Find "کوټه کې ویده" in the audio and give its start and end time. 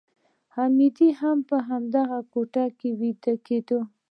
2.33-3.33